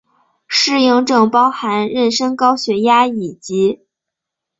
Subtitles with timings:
[0.47, 3.85] 适应症包含妊娠高血压以及。